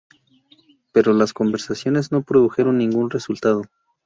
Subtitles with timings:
[0.91, 3.65] Pero las conversaciones no produjeron ningún resultado.